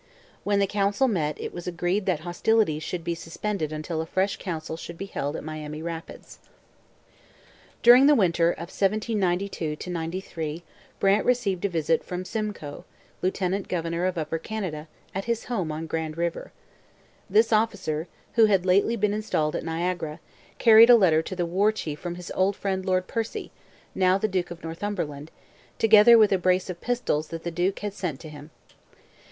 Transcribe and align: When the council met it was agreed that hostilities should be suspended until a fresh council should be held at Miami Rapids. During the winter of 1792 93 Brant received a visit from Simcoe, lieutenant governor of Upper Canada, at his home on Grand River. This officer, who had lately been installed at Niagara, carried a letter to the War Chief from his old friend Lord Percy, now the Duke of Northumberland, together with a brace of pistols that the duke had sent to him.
When 0.43 0.57
the 0.57 0.65
council 0.65 1.07
met 1.07 1.39
it 1.39 1.53
was 1.53 1.67
agreed 1.67 2.07
that 2.07 2.21
hostilities 2.21 2.81
should 2.81 3.03
be 3.03 3.13
suspended 3.13 3.71
until 3.71 4.01
a 4.01 4.07
fresh 4.07 4.37
council 4.37 4.75
should 4.75 4.97
be 4.97 5.05
held 5.05 5.35
at 5.35 5.43
Miami 5.43 5.83
Rapids. 5.83 6.39
During 7.83 8.07
the 8.07 8.15
winter 8.15 8.51
of 8.51 8.71
1792 8.73 9.77
93 9.91 10.63
Brant 10.99 11.23
received 11.23 11.65
a 11.65 11.69
visit 11.69 12.03
from 12.03 12.25
Simcoe, 12.25 12.83
lieutenant 13.21 13.67
governor 13.67 14.07
of 14.07 14.17
Upper 14.17 14.39
Canada, 14.39 14.87
at 15.13 15.25
his 15.25 15.43
home 15.45 15.71
on 15.71 15.85
Grand 15.85 16.17
River. 16.17 16.51
This 17.29 17.53
officer, 17.53 18.07
who 18.33 18.45
had 18.45 18.65
lately 18.65 18.95
been 18.95 19.13
installed 19.13 19.55
at 19.55 19.63
Niagara, 19.63 20.19
carried 20.57 20.89
a 20.89 20.95
letter 20.95 21.21
to 21.21 21.35
the 21.35 21.45
War 21.45 21.71
Chief 21.71 21.99
from 21.99 22.15
his 22.15 22.31
old 22.33 22.55
friend 22.55 22.83
Lord 22.83 23.05
Percy, 23.05 23.51
now 23.93 24.17
the 24.17 24.27
Duke 24.27 24.49
of 24.49 24.63
Northumberland, 24.63 25.29
together 25.77 26.17
with 26.17 26.31
a 26.31 26.39
brace 26.39 26.71
of 26.71 26.81
pistols 26.81 27.27
that 27.27 27.43
the 27.43 27.51
duke 27.51 27.77
had 27.81 27.93
sent 27.93 28.19
to 28.21 28.29
him. 28.29 28.49